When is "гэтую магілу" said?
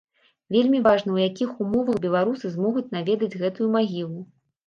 3.43-4.19